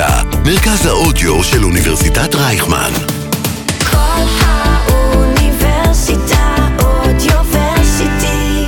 [0.00, 2.90] האוניברסיטה, מרכז האודיו של אוניברסיטת רייכמן.
[3.90, 5.56] כל האוניברסיטה
[6.78, 8.64] אודיוורסיטי.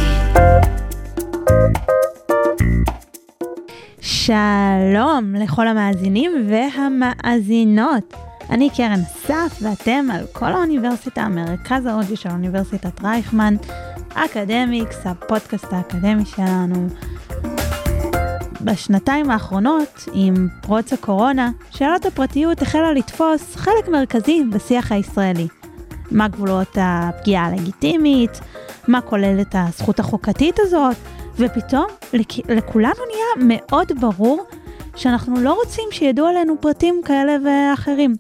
[4.01, 8.15] שלום לכל המאזינים והמאזינות.
[8.51, 13.57] אני קרן אסף ואתם על כל האוניברסיטה, מרכז האודיו של אוניברסיטת רייכמן,
[14.15, 16.89] אקדמיקס, הפודקאסט האקדמי שלנו.
[18.65, 25.49] בשנתיים האחרונות, עם פרוץ הקורונה, שאלת הפרטיות החלה לתפוס חלק מרכזי בשיח הישראלי.
[26.11, 28.41] מה גבולות הפגיעה הלגיטימית,
[28.89, 30.97] מה כוללת הזכות החוקתית הזאת,
[31.37, 34.45] ופתאום לכ- לכולנו נהיה מאוד ברור
[34.97, 38.15] שאנחנו לא רוצים שידעו עלינו פרטים כאלה ואחרים.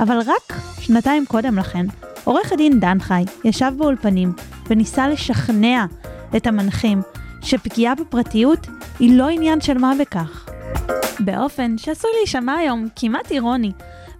[0.00, 1.86] אבל רק שנתיים קודם לכן,
[2.24, 4.32] עורך הדין דן חי ישב באולפנים
[4.70, 5.84] וניסה לשכנע
[6.36, 7.02] את המנחים
[7.48, 8.66] שפגיעה בפרטיות
[8.98, 10.48] היא לא עניין של מה בכך.
[11.20, 13.72] באופן שעשוי להישמע היום כמעט אירוני.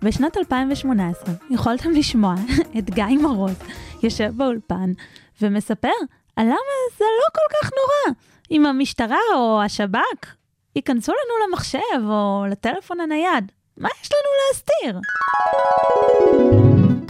[0.02, 2.34] בשנת 2018 יכולתם לשמוע
[2.78, 3.54] את גיא מרוז
[4.02, 4.92] יושב באולפן
[5.42, 5.88] ומספר
[6.36, 8.16] על למה זה לא כל כך נורא
[8.50, 10.26] אם המשטרה או השב"כ
[10.76, 13.52] ייכנסו לנו למחשב או לטלפון הנייד.
[13.76, 15.00] מה יש לנו להסתיר?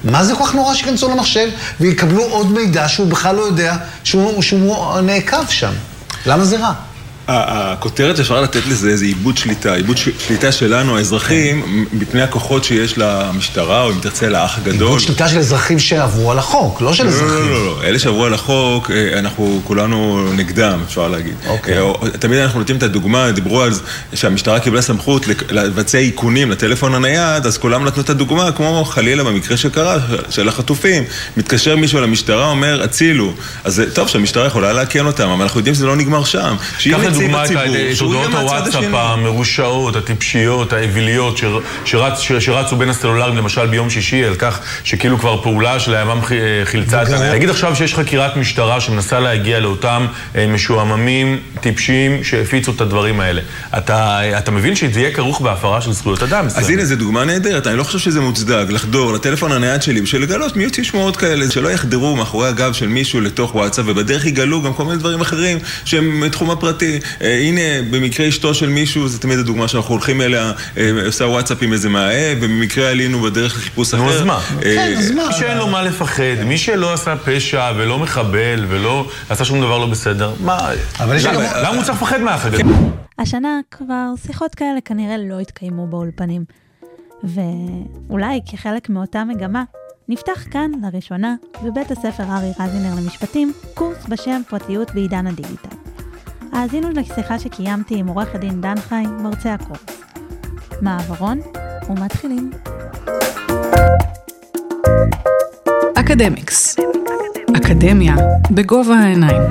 [0.05, 1.49] מה זה כל כך נורא שייכנסו למחשב
[1.81, 5.73] ויקבלו עוד מידע שהוא בכלל לא יודע שהוא, שהוא נעקב שם?
[6.27, 6.73] למה זה רע?
[7.29, 12.99] הכותרת שאפשר לתת לזה זה עיבוד שליטה, עיבוד ש- שליטה שלנו, האזרחים, מפני הכוחות שיש
[12.99, 14.73] למשטרה, או אם תרצה לאח הגדול.
[14.89, 17.51] עיבוד שליטה של אזרחים שעברו על החוק, לא של לא, לא, אזרחים.
[17.51, 21.35] לא, לא, אלה שעברו על החוק, אה, אנחנו כולנו נגדם, אפשר להגיד.
[21.47, 21.79] אוקיי.
[21.79, 23.71] אה, תמיד אנחנו נותנים את הדוגמה, דיברו על
[24.15, 29.57] שהמשטרה קיבלה סמכות לבצע איכונים לטלפון הנייד, אז כולם נתנו את הדוגמה, כמו חלילה במקרה
[29.57, 29.97] שקרה,
[30.31, 31.05] של החטופים.
[31.37, 33.33] מתקשר מישהו למשטרה, אומר, הצילו.
[33.65, 36.57] אז טוב שהמשטרה יכולה לאכן אותם, אבל אנחנו יודעים שזה לא נגמר שם.
[37.21, 37.51] לדוגמה את
[38.01, 38.85] הודעות הוואטסאפ.
[38.93, 41.41] המרושעות, הטיפשיות, האוויליות,
[42.39, 46.33] שרצו בין הסלולרים למשל ביום שישי, על כך שכאילו כבר פעולה של הימ"מ ח-
[46.65, 47.33] חילצה את ה...
[47.33, 50.07] תגיד עכשיו שיש חקירת משטרה שמנסה להגיע לאותם
[50.37, 53.41] אה, משועממים, טיפשים, שהפיצו את הדברים האלה.
[53.79, 56.69] אתה אתה מבין שזה יהיה כרוך בהפרה של זכויות אדם אז.
[56.69, 60.57] הנה, זו דוגמה נהדרת, אני לא חושב שזה מוצדק לחדור לטלפון הנייד שלי בשביל לגלות
[60.57, 64.75] מי יוציא שמועות כאלה, שלא יחדרו מאחורי הגב של מישהו לתוך וואטסאפ, ובדרך יגלו גם
[64.75, 66.99] כל מיני דברים אחרים שהם מתחום הפרטי.
[67.21, 67.61] אה, הנה,
[67.91, 71.89] במקרה אשתו של מישהו, זו תמיד הדוגמה שאנחנו הולכים אליה, אה, עושה וואטסאפ עם איזה
[71.89, 74.03] מאהב, ובמקרה עלינו בדרך לחיפוש אחר.
[74.03, 74.41] נו, אז מה?
[74.57, 75.27] אה, כן, אז מה?
[75.27, 79.79] מי שאין לו מה לפחד, מי שלא עשה פשע ולא מחבל ולא עשה שום דבר
[79.79, 80.71] לא בסדר, מה...
[81.01, 82.73] אבל יש למה הוא צריך לפחד מהאח הגדול?
[83.19, 86.45] השנה כבר שיחות כאלה כנראה לא התקיימו באולפנים.
[87.25, 89.65] ואולי כחלק מאותה מגמה,
[90.09, 95.88] נפתח כאן לראשונה בבית הספר ארי רזינר למשפטים קורס בשם פרטיות בעידן הדיגיטל.
[96.53, 99.81] האזינו לשיחה שקיימתי עם עורך הדין דן חי, מרצה הקורס.
[100.83, 101.41] מעברון
[101.89, 102.51] ומתחילים.
[105.95, 106.77] אקדמיקס.
[107.57, 108.15] אקדמיה
[108.51, 109.43] בגובה העיניים.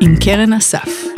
[0.00, 1.11] עם קרן אסף.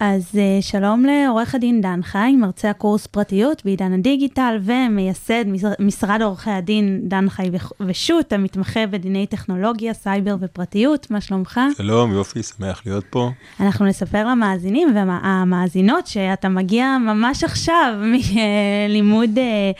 [0.00, 6.22] אז אה, שלום לעורך הדין דן חי, מרצה הקורס פרטיות בעידן הדיגיטל ומייסד משר- משרד
[6.22, 7.50] עורכי הדין דן חי
[7.80, 11.60] ושות', המתמחה בדיני טכנולוגיה, סייבר ופרטיות, מה שלומך?
[11.76, 13.30] שלום, יופי, שמח להיות פה.
[13.60, 19.70] אנחנו נספר למאזינים והמאזינות שאתה מגיע ממש עכשיו מלימוד אה,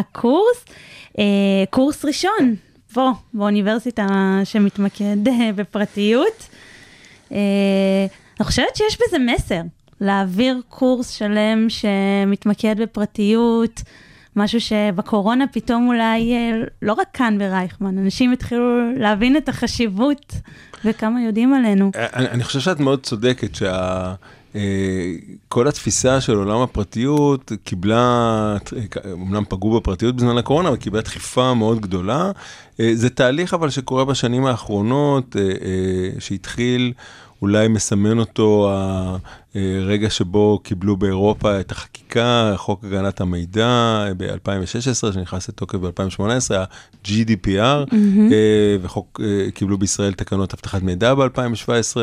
[0.00, 0.64] הקורס,
[1.18, 1.24] אה,
[1.70, 2.54] קורס ראשון
[2.94, 4.06] פה באוניברסיטה
[4.44, 5.16] שמתמקד
[5.56, 6.48] בפרטיות.
[8.40, 9.60] אה, אני חושבת שיש בזה מסר,
[10.00, 13.82] להעביר קורס שלם שמתמקד בפרטיות,
[14.36, 16.50] משהו שבקורונה פתאום אולי, אה,
[16.82, 20.34] לא רק כאן ברייכמן, אנשים התחילו להבין את החשיבות
[20.84, 21.90] וכמה יודעים עלינו.
[21.94, 24.14] אני, אני חושב שאת מאוד צודקת שה...
[24.56, 28.56] אה, התפיסה של עולם הפרטיות קיבלה,
[29.12, 32.30] אמנם פגעו בפרטיות בזמן הקורונה, אבל קיבלה דחיפה מאוד גדולה.
[32.80, 36.92] אה, זה תהליך אבל שקורה בשנים האחרונות, אה, אה, שהתחיל,
[37.46, 38.70] אולי מסמן אותו
[39.56, 47.58] הרגע שבו קיבלו באירופה את החקיקה, חוק הגנת המידע ב-2016, שנכנס לתוקף ב-2018, ה-GDPR,
[47.92, 51.96] אה, וחוק, אה, קיבלו בישראל תקנות אבטחת מידע ב-2017,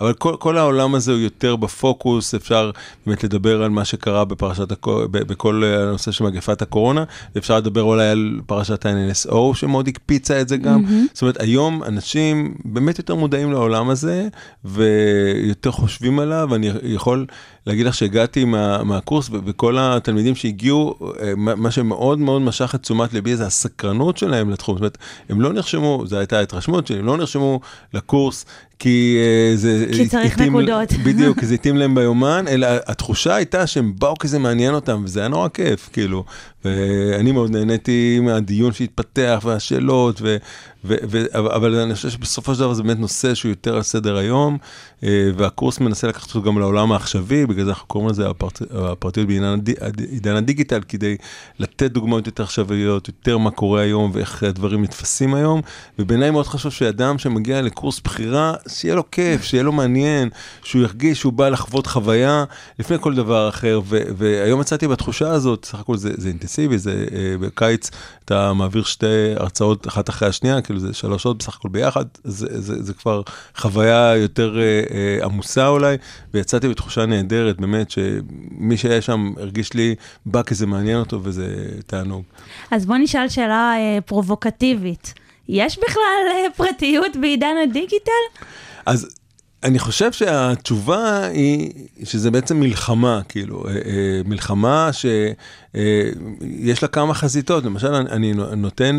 [0.00, 2.70] אבל כל, כל העולם הזה הוא יותר בפוקוס, אפשר
[3.06, 7.04] באמת לדבר על מה שקרה בפרשת, בכל הנושא של מגפת הקורונה,
[7.34, 10.84] ואפשר לדבר אולי על פרשת ה-NSO, שמאוד הקפיצה את זה גם.
[11.12, 14.28] זאת אומרת, היום אנשים באמת יותר מודעים לעולם הזה,
[14.64, 17.26] ויותר חושבים עליו, אני יכול
[17.66, 23.12] להגיד לך שהגעתי מה, מהקורס וכל התלמידים שהגיעו, אה, מה שמאוד מאוד משך את תשומת
[23.14, 24.98] ליבי זה הסקרנות שלהם לתחום, זאת אומרת,
[25.28, 27.60] הם לא נרשמו, זו הייתה ההתרשמות שלי, הם לא נרשמו
[27.94, 28.44] לקורס
[28.78, 29.86] כי אה, זה...
[29.92, 30.92] כי צריך התאים- נקודות.
[31.06, 35.02] בדיוק, כי זה התאים להם ביומן, אלא התחושה הייתה שהם באו כי זה מעניין אותם,
[35.04, 36.24] וזה היה נורא כיף, כאילו.
[36.64, 40.36] ואני מאוד נהניתי מהדיון שהתפתח והשאלות, ו,
[40.84, 43.82] ו, ו, אבל- אבל אני חושב שבסופו של דבר זה באמת נושא שהוא יותר על
[43.82, 44.58] סדר היום,
[45.04, 49.26] אה, והקורס מנסה לקחת אותו גם לעולם העכשווי, בגלל זה אנחנו קוראים לזה הפרט, הפרטיות
[49.26, 49.44] בעידן
[49.80, 51.16] הד- הדיגיטל, כדי
[51.58, 55.60] לתת דוגמאות יותר עכשוויות, יותר מה קורה היום ואיך הדברים נתפסים היום,
[55.98, 60.28] ובעיניי מאוד חשוב שאדם שמגיע לקורס בחירה, שיהיה לו כיף, שיהיה לו מעניין,
[60.62, 62.44] שהוא ירגיש שהוא בא לחוות חוויה
[62.78, 67.06] לפני כל דבר אחר, ו, והיום יצאתי בתחושה הזאת, סך הכל זה, זה אינטנסיבי, זה
[67.12, 67.90] אה, בקיץ
[68.24, 69.06] אתה מעביר שתי
[69.36, 73.22] הרצאות אחת אחרי השנייה, כאילו זה שלוש שעות בסך הכל ביחד, זה, זה, זה כבר
[73.56, 75.96] חוויה יותר אה, אה, עמוסה אולי,
[76.34, 79.94] ויצאתי בתחושה נהדרת, באמת, שמי שהיה שם הרגיש לי,
[80.26, 82.22] בא כי זה מעניין אותו וזה תענוג.
[82.70, 85.14] אז בוא נשאל שאלה אה, פרובוקטיבית.
[85.48, 88.44] יש בכלל אה, פרטיות בעידן הדיגיטל?
[88.86, 89.08] אז
[89.64, 91.70] אני חושב שהתשובה היא
[92.04, 93.72] שזה בעצם מלחמה, כאילו, אה,
[95.04, 95.30] אה,
[95.74, 96.28] מלחמה
[96.68, 97.64] שיש לה כמה חזיתות.
[97.64, 98.98] למשל, אני נותן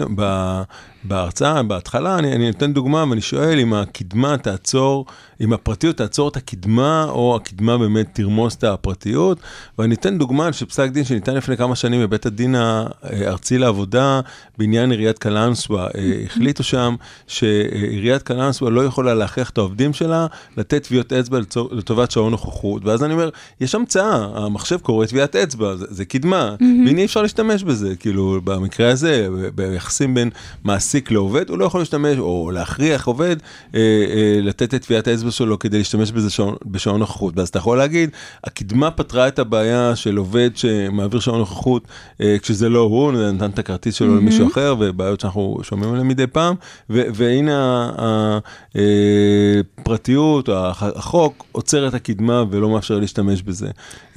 [1.03, 5.05] בהרצאה, בהתחלה, אני, אני נותן דוגמה ואני שואל אם הקדמה תעצור,
[5.41, 9.39] אם הפרטיות תעצור את הקדמה, או הקדמה באמת תרמוס את הפרטיות.
[9.79, 14.21] ואני אתן דוגמה של פסק דין שניתן לפני כמה שנים בבית הדין הארצי לעבודה,
[14.57, 15.87] בעניין עיריית קלנסווה.
[15.97, 16.95] אה, החליטו שם
[17.27, 20.27] שעיריית קלנסווה לא יכולה להכריח את העובדים שלה
[20.57, 21.39] לתת טביעות אצבע
[21.71, 22.85] לטובת שעון נוכחות.
[22.85, 23.29] ואז אני אומר,
[23.61, 28.41] יש המצאה, המחשב קורא טביעת אצבע, זה, זה קדמה, והנה אי אפשר להשתמש בזה, כאילו,
[28.43, 30.29] במקרה הזה, ביחסים בין
[30.63, 33.35] מעסיק לעובד, הוא לא יכול להשתמש, או להכריח עובד
[33.75, 37.37] אה, אה, לתת את טביעת האצבע שלו כדי להשתמש בזה שעון, בשעון נוכחות.
[37.37, 38.09] ואז אתה יכול להגיד,
[38.43, 41.83] הקדמה פתרה את הבעיה של עובד שמעביר שעון נוכחות,
[42.21, 46.27] אה, כשזה לא הוא, נתן את הכרטיס שלו למישהו אחר, ובעיות שאנחנו שומעים עליהן מדי
[46.27, 46.55] פעם,
[46.89, 47.89] ו- והנה
[49.79, 53.67] הפרטיות, החוק, עוצר את הקדמה ולא מאפשר להשתמש בזה.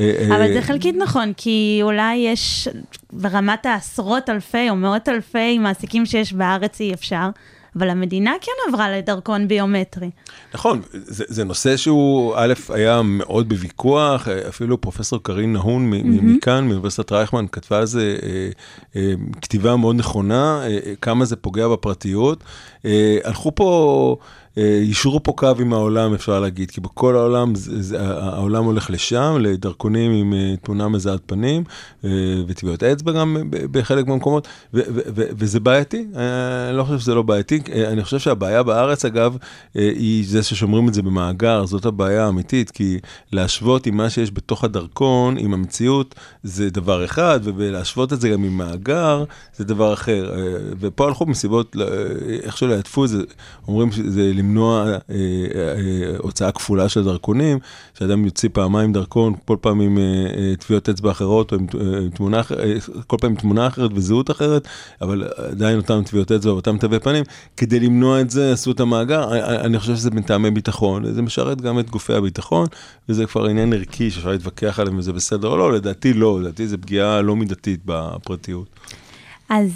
[0.01, 2.69] אה, אבל אה, זה חלקית נכון, כי אולי יש
[3.13, 7.29] ברמת העשרות אלפי או מאות אלפי מעסיקים שיש בארץ אי אפשר,
[7.77, 10.11] אבל המדינה כן עברה לדרכון ביומטרי.
[10.55, 16.65] נכון, זה, זה נושא שהוא, א', היה מאוד בוויכוח, אפילו פרופסור קרין נהון מ- מכאן,
[16.65, 18.49] מאוניברסיטת רייכמן, כתבה על זה אה,
[18.97, 19.13] אה,
[19.43, 22.45] כתיבה מאוד נכונה, אה, אה, כמה זה פוגע בפרטיות.
[22.85, 24.17] אה, הלכו פה,
[24.57, 30.13] יישרו פה קו עם העולם, אפשר להגיד, כי בכל העולם, זה, העולם הולך לשם, לדרכונים
[30.13, 31.65] עם אה, תמונה מזהת פנים,
[32.05, 32.11] אה,
[32.47, 37.15] וטביעות אצבע גם בחלק מהמקומות, ו- ו- ו- וזה בעייתי, אה, אני לא חושב שזה
[37.15, 39.37] לא בעייתי, אה, אני חושב שהבעיה בארץ, אגב,
[39.77, 42.99] אה, היא זה ששומרים את זה במאגר, זאת הבעיה האמיתית, כי
[43.33, 48.45] להשוות עם מה שיש בתוך הדרכון, עם המציאות, זה דבר אחד, ולהשוות את זה גם
[48.45, 49.25] עם מאגר,
[49.57, 50.35] זה דבר אחר.
[50.35, 51.87] אה, ופה הלכו מסיבות, אה,
[52.43, 53.23] איך שלא יעטפו את זה,
[53.69, 55.19] אומרים שזה למנוע אה, אה,
[56.19, 57.59] הוצאה כפולה של דרכונים,
[57.99, 62.11] שאדם יוציא פעמיים דרכון, כל פעם עם אה, אה, טביעות אצבע אחרות, או עם, אה,
[62.15, 62.75] תמונה, אה,
[63.07, 64.69] כל פעם עם תמונה אחרת וזהות אחרת,
[65.01, 67.25] אבל עדיין אותם טביעות אצבע ואותם תווי פנים.
[67.57, 71.61] כדי למנוע את זה עשו את המאגר, אני- אני חושב שזה מטעמי ביטחון, זה משרת
[71.61, 72.67] גם את גופי הביטחון,
[73.09, 76.67] וזה כבר עניין ערכי שאפשר להתווכח עליהם אם זה בסדר או לא, לדעתי לא, לדעתי
[76.69, 78.67] זה פגיעה לא מידתית בפרטיות.
[79.49, 79.71] אז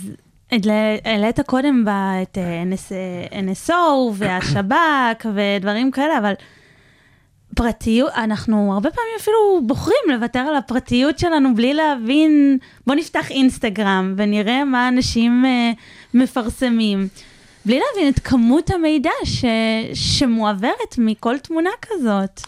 [0.51, 1.85] העלית קודם
[2.23, 2.93] את אה, NS,
[3.33, 3.73] NSO
[4.15, 6.33] והשב"כ ודברים כאלה, אבל
[7.55, 14.15] פרטיות, אנחנו הרבה פעמים אפילו בוחרים לוותר על הפרטיות שלנו בלי להבין, בוא נפתח אינסטגרם
[14.17, 15.73] ונראה מה אנשים אה,
[16.15, 17.09] מפרסמים.
[17.67, 19.45] בלי להבין את כמות המידע ש,
[19.95, 22.41] שמועברת מכל תמונה כזאת.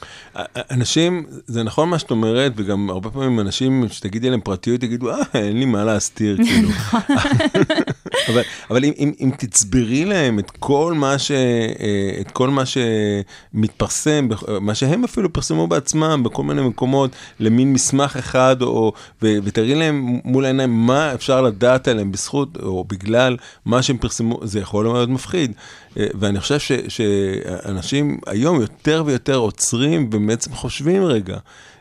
[0.71, 5.17] אנשים, זה נכון מה שאת אומרת, וגם הרבה פעמים אנשים שתגידי להם פרטיות, יגידו, אה,
[5.35, 6.69] אין לי מה להסתיר, כאילו.
[8.29, 11.31] אבל, אבל אם, אם, אם תצברי להם את כל מה ש...
[11.31, 14.29] אה, את כל מה שמתפרסם,
[14.61, 18.93] מה שהם אפילו פרסמו בעצמם בכל מיני מקומות, למין מסמך אחד, או,
[19.23, 24.41] ו, ותראי להם מול העיניים מה אפשר לדעת עליהם בזכות, או בגלל מה שהם פרסמו,
[24.43, 25.53] זה יכול להיות מפחיד.
[25.99, 31.39] אה, ואני חושב ש, שאנשים היום יותר ויותר עוצרים ובעצם חושבים רגע.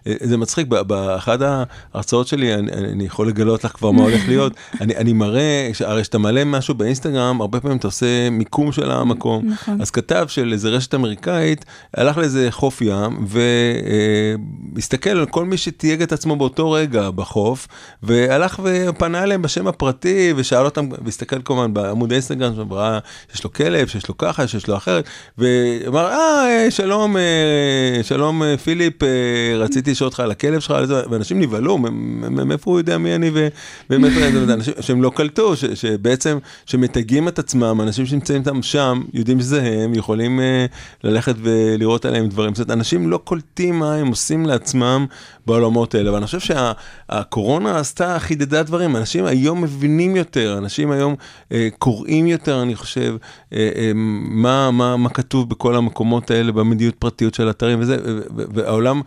[0.08, 4.22] אה, זה מצחיק, ב- באחד ההרצאות שלי, אני, אני יכול לגלות לך כבר מה הולך
[4.30, 8.92] להיות, אני, אני מראה, הרי כשאתה מעלה משהו באינסטגרם, הרבה פעמים אתה עושה מיקום של
[8.92, 9.46] המקום.
[9.46, 9.82] נכון.
[9.82, 13.26] אז כתב של איזה רשת אמריקאית, הלך לאיזה חוף ים,
[14.76, 17.68] והסתכל על כל מי שתייג את עצמו באותו רגע בחוף,
[18.04, 23.00] והלך ופנה אליהם בשם הפרטי, ושאל אותם, והסתכל כמובן בעמוד האינסטגרם, וראה
[23.32, 25.06] שיש לו כלב, שיש לו ככה, שיש לו אחרת,
[25.38, 29.08] ואמר, אה, שלום, אה, שלום אה, פיליפ, אה,
[29.56, 33.32] רציתי לשאול אותך על הכלב שלך, על זה", ואנשים נבהלו, מאיפה הוא יודע מי אני,
[33.34, 33.48] ו-
[33.90, 39.40] ומאיפה, זה אנשים שהם לא קלטו, שבעצם, שמתייגים את עצמם, אנשים שנמצאים איתם שם, יודעים
[39.40, 40.66] שזה הם, יכולים אה,
[41.04, 42.56] ללכת ולראות עליהם דברים.
[42.56, 45.06] זאת אומרת, אנשים לא קולטים מה הם עושים לעצמם
[45.46, 51.16] בעולמות האלה, ואני חושב שהקורונה עשתה, חידדה דברים, אנשים היום מבינים יותר, אנשים היום
[51.52, 53.16] אה, קוראים יותר, אני חושב,
[53.54, 57.98] אה, מה, מה, מה כתוב בכל המקומות האלה, במדיניות פרטיות של אתרים וזה,
[58.36, 59.02] והעולם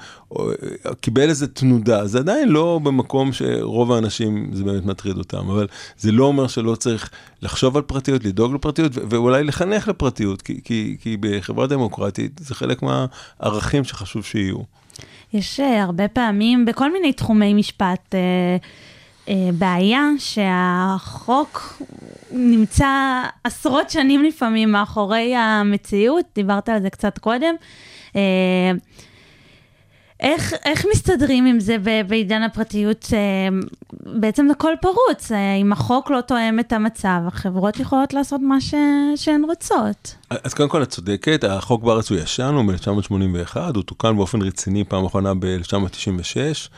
[1.00, 5.66] קיבל איזה תנודה, זה עדיין לא במקום שרוב האנשים זה באמת מטריד אותם, אבל
[5.98, 7.10] זה לא אומר שלא צריך
[7.42, 12.82] לחשוב על פרטיות, לדאוג לפרטיות, ואולי לחנך לפרטיות, כי, כי, כי בחברה דמוקרטית זה חלק
[12.82, 14.58] מהערכים שחשוב שיהיו.
[15.32, 18.20] יש אה, הרבה פעמים בכל מיני תחומי משפט אה,
[19.28, 21.82] אה, בעיה שהחוק
[22.30, 27.54] נמצא עשרות שנים לפעמים מאחורי המציאות, דיברת על זה קצת קודם.
[30.20, 31.76] איך, איך מסתדרים עם זה
[32.08, 33.08] בעידן הפרטיות?
[33.12, 33.18] אה,
[34.20, 38.74] בעצם הכל פרוץ, אה, אם החוק לא תואם את המצב, החברות יכולות לעשות מה ש...
[39.16, 40.14] שהן רוצות.
[40.30, 44.84] אז קודם כל את צודקת, החוק בארץ הוא ישן, הוא מ-1981, הוא תוקן באופן רציני
[44.84, 46.68] פעם אחרונה ב-1996.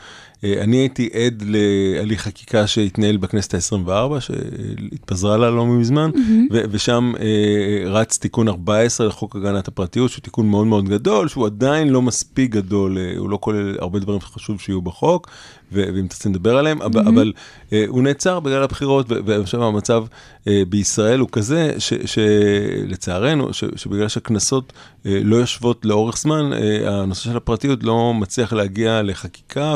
[0.43, 6.11] אני הייתי עד להליך חקיקה שהתנהל בכנסת ה-24, שהתפזרה לה לא מזמן,
[6.51, 11.45] ו- ושם אה, רץ תיקון 14 לחוק הגנת הפרטיות, שהוא תיקון מאוד מאוד גדול, שהוא
[11.45, 15.27] עדיין לא מספיק גדול, אה, הוא לא כולל הרבה דברים שחשוב שיהיו בחוק,
[15.73, 17.33] ו- ואם תרצה נדבר עליהם, אבל, אבל
[17.73, 20.03] אה, הוא נעצר בגלל הבחירות, ו- ואני חושב שהמצב
[20.47, 21.73] אה, בישראל הוא כזה,
[22.05, 24.73] שלצערנו, שבגלל שהקנסות
[25.05, 29.75] אה, לא יושבות לאורך זמן, אה, הנושא של הפרטיות לא מצליח להגיע לחקיקה,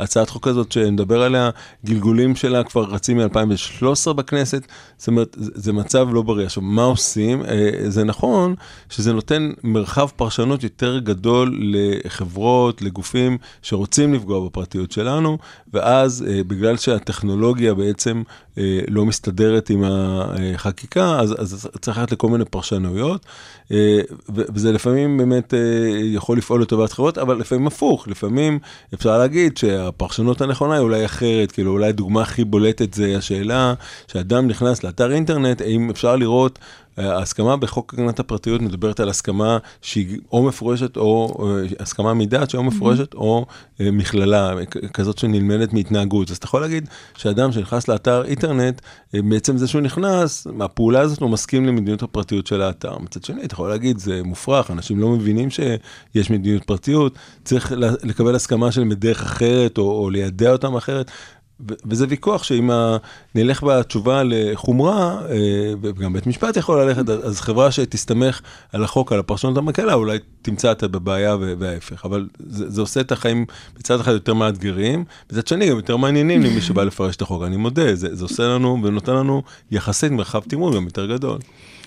[0.00, 1.50] והצעת חוק הזאת שנדבר עליה,
[1.84, 4.62] גלגולים שלה כבר רצים מ-2013 בכנסת,
[4.98, 6.46] זאת אומרת, זה, מצב לא בריא.
[6.46, 7.44] עכשיו, מה עושים?
[7.44, 8.54] אה, זה נכון
[8.90, 15.38] שזה נותן מרחב פרשנות יותר גדול לחברות, לגופים שרוצים לפגוע בפרטיות שלנו,
[15.74, 18.22] ואז אה, בגלל שהטכנולוגיה בעצם
[18.58, 23.26] אה, לא מסתדרת עם החקיקה, אז, אז צריך ללכת לכל מיני פרשנויות,
[24.28, 25.54] וזה לפעמים באמת
[26.02, 28.58] יכול לפעול לטובת חברות, אבל לפעמים הפוך, לפעמים
[28.94, 29.56] אפשר להגיד
[29.90, 33.74] שהפרשנות הנכונה היא אולי אחרת, כאילו אולי דוגמה הכי בולטת זה השאלה
[34.06, 36.58] שאדם נכנס לאתר אינטרנט, האם אפשר לראות
[36.96, 42.58] ההסכמה בחוק הגנת הפרטיות מדברת על הסכמה שהיא או מפורשת או אה, הסכמה מדעת שהיא
[42.58, 43.46] או מפורשת או
[43.80, 44.54] אה, מכללה
[44.94, 46.30] כזאת שנלמדת מהתנהגות.
[46.30, 48.80] אז אתה יכול להגיד שאדם שנכנס לאתר אינטרנט,
[49.14, 52.98] אה, בעצם זה שהוא נכנס, מהפעולה הזאת הוא מסכים למדיניות הפרטיות של האתר.
[52.98, 58.34] מצד שני, אתה יכול להגיד, זה מופרך, אנשים לא מבינים שיש מדיניות פרטיות, צריך לקבל
[58.34, 61.10] הסכמה שלהם בדרך אחרת או, או לידע אותם אחרת.
[61.86, 62.70] וזה ויכוח שאם
[63.34, 65.36] נלך בתשובה לחומרה, אה,
[65.82, 68.40] וגם בית משפט יכול ללכת, אז אז חברה שתסתמך
[68.72, 72.04] על החוק, על הפרשנות המקלה, אולי תמצא אותה בבעיה ו- וההפך.
[72.04, 73.44] אבל זה, זה עושה את החיים
[73.78, 77.42] מצד אחד יותר מאתגרים, מצד שני גם יותר מעניינים למי שבא לפרש את החוק.
[77.42, 81.38] אני מודה, זה, זה עושה לנו ונותן לנו יחסית מרחב תמרון גם יותר גדול.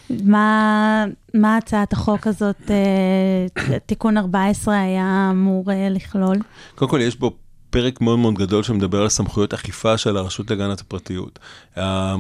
[0.09, 6.37] מה, מה הצעת החוק הזאת, אה, תיקון 14 היה אמור אה, לכלול?
[6.75, 7.31] קודם כל, יש בו
[7.73, 11.39] פרק מאוד מאוד גדול שמדבר על סמכויות אכיפה של הרשות להגנת הפרטיות.
[11.77, 12.15] אה,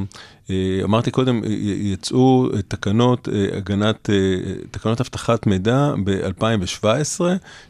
[0.49, 1.41] אה, אמרתי קודם,
[1.81, 4.09] יצאו אה, תקנות הגנת,
[4.71, 7.21] תקנות אבטחת מידע ב-2017,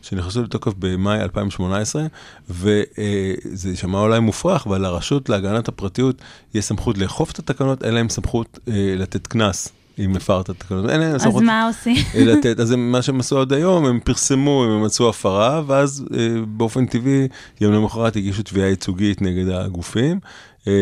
[0.02, 2.04] שנכנסו לתוקף במאי 2018,
[2.50, 6.16] וזה יישמע אולי מופרך, אבל לרשות להגנת הפרטיות
[6.54, 8.60] יש סמכות לאכוף את התקנות, אין להם סמכות
[8.98, 9.83] לתת קנס.
[10.00, 11.96] אם הפרת את התקנות, אין להם אז סמכות מה עושים?
[12.28, 16.28] לתת, אז הם- מה שהם עשו עד היום, הם פרסמו, הם מצאו הפרה, ואז אה,
[16.48, 17.28] באופן טבעי,
[17.62, 20.20] יום למחרת הגישו תביעה ייצוגית נגד הגופים.
[20.68, 20.74] אה,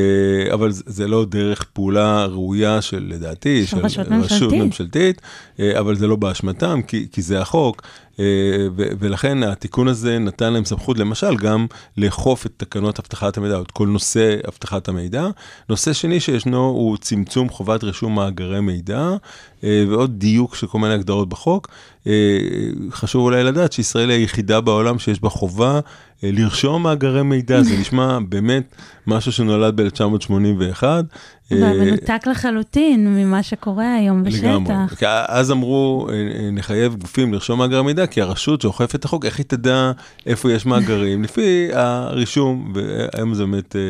[0.54, 3.78] אבל זה- לא דרך פעולה ראויה של, לדעתי, של
[4.24, 5.22] רשות ממשלתית.
[5.60, 7.82] אה, אבל זה לא באשמתם, כי, כי זה החוק,
[9.00, 11.66] ולכן התיקון הזה נתן להם סמכות, למשל, גם
[11.98, 15.28] לאכוף את תקנות אבטחת המידע, או את כל נושא אבטחת המידע.
[15.70, 19.10] נושא שני שישנו הוא צמצום חובת רישום מאגרי מידע,
[19.64, 21.68] אה, ועוד דיוק של כל מיני הגדרות בחוק.
[22.08, 22.40] אה,
[22.92, 25.80] חשוב אולי לדעת שישראל היא היחידה בעולם שיש בה חובה
[26.24, 28.76] אה, לרשום מאגרי מידע, זה נשמע באמת
[29.08, 30.84] משהו שנולד ב-1981.
[31.52, 34.74] ומנותק לחלוטין ממה שקורה היום לגמרי.
[34.74, 35.00] בשטח.
[35.00, 39.26] כי אז אמרו, אה, אה, נחייב גופים לרשום מאגר מידע, כי הרשות שאוכפת את החוק,
[39.26, 39.92] איך היא תדע
[40.26, 41.24] איפה יש מאגרים?
[41.24, 43.82] לפי הרישום, והיום זה באמת אה,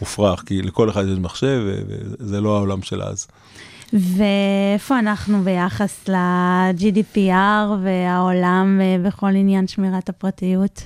[0.00, 1.60] מופרך, כי לכל אחד יש מחשב,
[2.20, 3.26] וזה לא העולם של אז.
[3.92, 10.82] ואיפה אנחנו ביחס ל-GDPR והעולם אה, בכל עניין שמירת הפרטיות?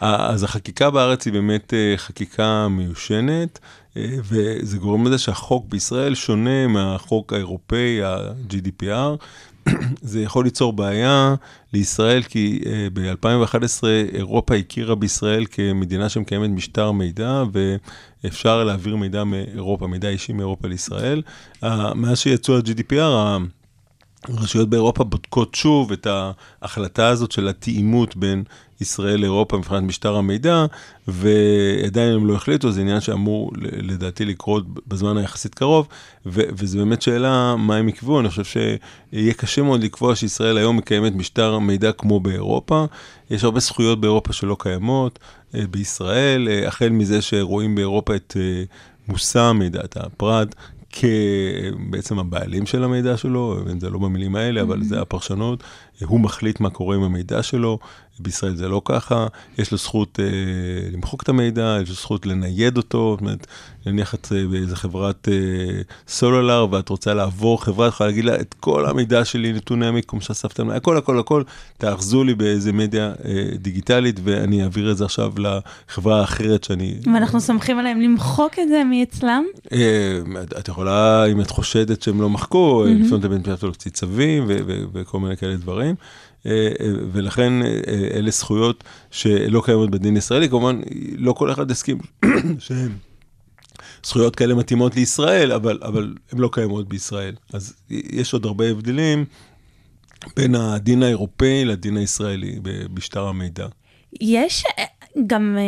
[0.00, 6.66] אז החקיקה בארץ היא באמת אה, חקיקה מיושנת, אה, וזה גורם לזה שהחוק בישראל שונה
[6.66, 9.24] מהחוק האירופאי, ה-GDPR.
[10.02, 11.34] זה יכול ליצור בעיה
[11.72, 12.60] לישראל, כי
[12.92, 17.42] ב-2011 אירופה הכירה בישראל כמדינה שמקיימת משטר מידע,
[18.24, 21.22] ואפשר להעביר מידע מאירופה, מידע אישי מאירופה לישראל.
[21.64, 23.40] אה, מאז שיצאו ה-GDPR,
[24.28, 26.06] הרשויות באירופה בודקות שוב את
[26.62, 28.44] ההחלטה הזאת של התאימות בין
[28.80, 30.66] ישראל לאירופה מבחינת משטר המידע,
[31.08, 35.88] ועדיין הם לא החליטו, זה עניין שאמור לדעתי לקרות בזמן היחסית קרוב,
[36.26, 40.76] ו- וזה באמת שאלה מה הם יקבעו, אני חושב שיהיה קשה מאוד לקבוע שישראל היום
[40.76, 42.84] מקיימת משטר מידע כמו באירופה,
[43.30, 45.18] יש הרבה זכויות באירופה שלא קיימות
[45.54, 48.64] אה, בישראל, אה, החל מזה שרואים באירופה את אה,
[49.08, 50.54] מושא המידע, את הפרט,
[50.94, 55.62] כבעצם הבעלים של המידע שלו, זה לא במילים האלה, אבל זה הפרשנות,
[56.04, 57.78] הוא מחליט מה קורה עם המידע שלו,
[58.18, 59.26] בישראל זה לא ככה,
[59.58, 60.24] יש לו זכות אה,
[60.92, 63.46] למחוק את המידע, יש לו זכות לנייד אותו, זאת אומרת,
[63.86, 65.34] נניח את אה, באיזה חברת אה,
[66.08, 70.20] סולולר ואת רוצה לעבור חברה, את יכולה להגיד לה את כל המידע שלי, נתוני המיקום
[70.20, 71.42] שאספתם, הכל הכל הכל,
[71.78, 76.94] תאחזו לי באיזה מדיה אה, דיגיטלית ואני אעביר את זה עכשיו לחברה האחרת שאני...
[77.14, 79.44] ואנחנו סומכים עליהם למחוק את זה מאצלם?
[79.72, 83.04] אה, את- את יכולה, אם את חושדת שהם לא מחקו, mm-hmm.
[83.04, 84.44] לפנות לבית משפט להוציא צווים
[84.92, 85.83] וכל מיני כאלה דברים.
[86.46, 87.68] אה, אה, ולכן אה,
[88.14, 90.80] אלה זכויות שלא קיימות בדין ישראלי, כמובן
[91.16, 91.98] לא כל אחד הסכים
[94.02, 97.34] שזכויות כאלה מתאימות לישראל, אבל, אבל הן לא קיימות בישראל.
[97.52, 99.24] אז יש עוד הרבה הבדלים
[100.36, 103.66] בין הדין האירופאי לדין הישראלי במשטר המידע.
[104.20, 104.64] יש
[105.26, 105.58] גם,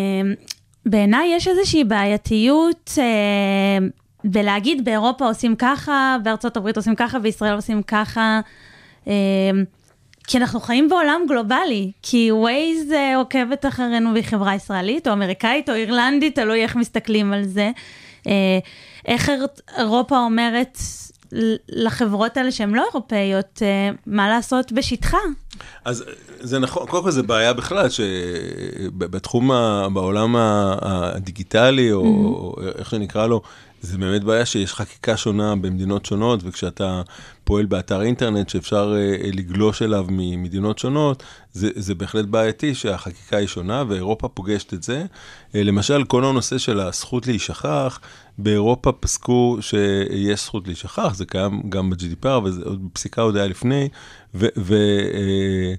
[0.86, 2.98] בעיניי יש איזושהי בעייתיות
[4.24, 8.40] בלהגיד באירופה עושים ככה, בארצות הברית עושים ככה, בישראל עושים ככה.
[10.26, 15.68] כי אנחנו חיים בעולם גלובלי, כי ווייז אה, עוקבת אחרינו והיא חברה ישראלית, או אמריקאית,
[15.70, 17.70] או אירלנדית, תלוי איך מסתכלים על זה.
[18.26, 18.58] אה,
[19.06, 19.46] איך איר-
[19.78, 20.78] אירופה אומרת
[21.68, 25.18] לחברות האלה שהן לא אירופאיות, אה, מה לעשות בשטחה?
[25.84, 26.04] אז
[26.40, 30.34] זה נכון, קודם כל זה בעיה בכלל, שבתחום, ה- בעולם
[30.82, 33.40] הדיגיטלי, או, או איך שנקרא לו,
[33.86, 37.02] זה באמת בעיה שיש חקיקה שונה במדינות שונות, וכשאתה
[37.44, 43.46] פועל באתר אינטרנט שאפשר אה, לגלוש אליו ממדינות שונות, זה, זה בהחלט בעייתי שהחקיקה היא
[43.46, 45.04] שונה, ואירופה פוגשת את זה.
[45.54, 48.00] אה, למשל, כל הנושא של הזכות להישכח,
[48.38, 52.64] באירופה פסקו שיש זכות להישכח, זה קיים גם ב-GDPR, וזה
[53.16, 53.88] עוד היה לפני,
[54.34, 54.46] ו...
[54.56, 55.74] ו אה, אה,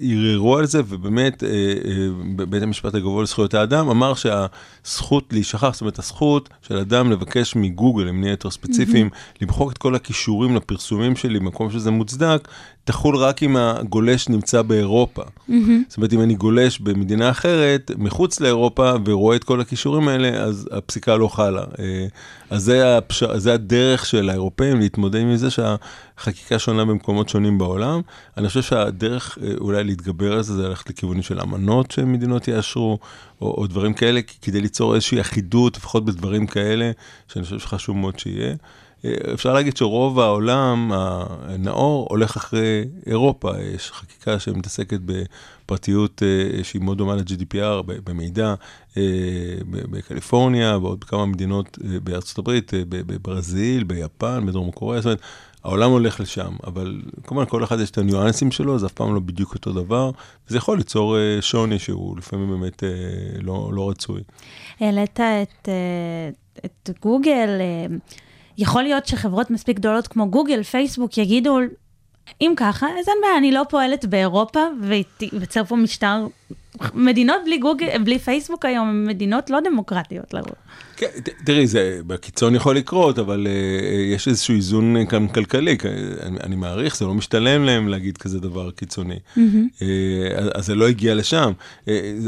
[0.00, 2.08] ערערו על זה, ובאמת אה, אה,
[2.48, 8.08] בית המשפט הגבוה לזכויות האדם אמר שהזכות להישכח, זאת אומרת הזכות של אדם לבקש מגוגל,
[8.08, 12.48] אם נהיה יותר ספציפיים, למחוק את כל הכישורים לפרסומים שלי במקום שזה מוצדק,
[12.84, 15.22] תחול רק אם הגולש נמצא באירופה.
[15.88, 20.68] זאת אומרת, אם אני גולש במדינה אחרת, מחוץ לאירופה, ורואה את כל הכישורים האלה, אז
[20.72, 21.64] הפסיקה לא חלה.
[21.78, 22.06] אה,
[22.50, 23.24] אז זה, הפש...
[23.24, 28.00] זה הדרך של האירופאים להתמודד עם זה שהחקיקה שונה במקומות שונים בעולם.
[28.36, 32.98] אני חושב שהדרך אה, אולי להתגבר על זה, זה ללכת לכיוונים של אמנות שמדינות יאשרו,
[33.40, 36.90] או, או דברים כאלה, כדי ליצור איזושהי אחידות, לפחות בדברים כאלה,
[37.28, 38.54] שאני חושב שחשוב מאוד שיהיה.
[39.04, 46.82] אה, אפשר להגיד שרוב העולם הנאור הולך אחרי אירופה, יש חקיקה שמתעסקת בפרטיות אה, שהיא
[46.82, 48.54] מאוד דומה ל-GDPR, במידע,
[48.96, 49.02] אה,
[49.70, 55.20] בקליפורניה, ועוד בכמה מדינות בארצות הברית, בברזיל, ביפן, בדרום קוריאה, זאת אומרת,
[55.64, 59.20] העולם הולך לשם, אבל כמובן כל אחד יש את הניואנסים שלו, זה אף פעם לא
[59.20, 60.10] בדיוק אותו דבר,
[60.48, 62.82] וזה יכול ליצור שוני שהוא לפעמים באמת
[63.42, 64.20] לא, לא רצוי.
[64.80, 65.68] העלית את,
[66.64, 67.48] את גוגל,
[68.58, 71.58] יכול להיות שחברות מספיק גדולות כמו גוגל, פייסבוק, יגידו,
[72.40, 76.26] אם ככה, אז אין בעיה, אני לא פועלת באירופה, וייווצר פה משטר...
[76.94, 80.54] מדינות בלי גוגל, בלי פייסבוק היום, הן מדינות לא דמוקרטיות לרוב.
[81.00, 81.06] כן,
[81.44, 85.86] תראי, זה בקיצון יכול לקרות, אבל uh, יש איזשהו איזון אה, גם כלכלי, כ-
[86.40, 89.14] אני, מעריך, זה לא משתלם להם להגיד כזה דבר קיצוני.
[89.14, 89.40] Mm-hmm.
[90.54, 91.52] אז, זה לא הגיע לשם.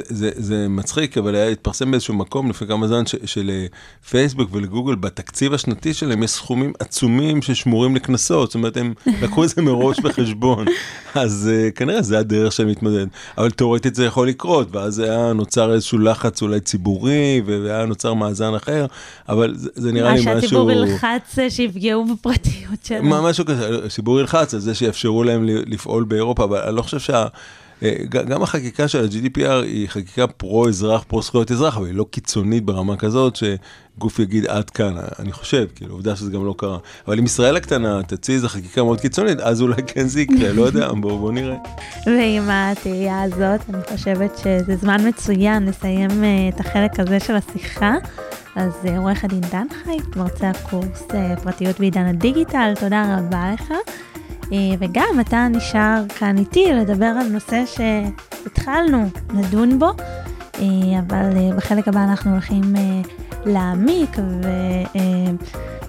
[0.09, 6.23] זה, מצחיק, אבל היה התפרסם באיזשהו מקום לפני כמה זמן שלפייסבוק ולגוגל, בתקציב השנתי שלהם
[6.23, 10.67] יש סכומים עצומים ששמורים לקנסות, זאת אומרת, הם לקחו את זה מראש בחשבון.
[11.15, 13.07] אז כנראה זה הדרך שהם מתמודד.
[13.39, 14.23] אבל תאורטית זה יכול.
[14.33, 18.87] לקרות, ואז היה נוצר איזשהו לחץ אולי ציבורי, והיה נוצר מאזן אחר,
[19.29, 20.35] אבל זה, זה נראה לי משהו...
[20.35, 23.09] מה שהציבור ילחץ שיפגעו בפרטיות שלהם.
[23.09, 26.99] מה- משהו כזה, הציבור ילחץ על זה שיאפשרו להם לפעול באירופה, אבל אני לא חושב
[26.99, 27.27] שה...
[27.83, 32.97] אה, גם החקיקה של ה-GDPR היא חקיקה פרו-אזרח, פרו-זכויות אזרח, אבל היא לא קיצונית ברמה
[32.97, 36.79] כזאת שגוף יגיד עד כאן, אני חושב, כאילו, עובדה שזה גם לא קרה.
[37.09, 40.63] אבל אם ישראל הקטנה תציע איזו חקיקה מאוד קיצונית, אז אולי כן זה יקרה, לא
[40.63, 41.57] יודע, בואו בוא נראה.
[42.07, 47.95] ועם התהייה הזאת, אני חושבת שזה זמן מצוין לסיים אה, את החלק הזה של השיחה.
[48.57, 51.03] אז אה, עורך הדין דן חי, מרצה הקורס
[51.43, 53.73] פרטיות בעידן הדיגיטל, תודה רבה לך.
[54.53, 59.91] אה, וגם אתה נשאר כאן איתי לדבר על נושא שהתחלנו לדון בו,
[60.55, 60.65] אה,
[60.99, 62.63] אבל אה, בחלק הבא אנחנו הולכים
[63.45, 64.17] להעמיק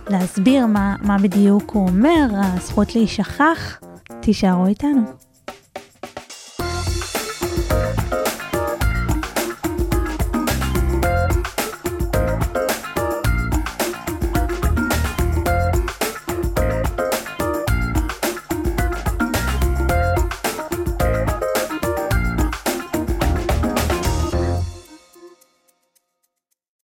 [0.10, 3.80] ולהסביר מה, מה בדיוק הוא אומר, הזכות להישכח.
[4.21, 5.33] תישארו איתנו.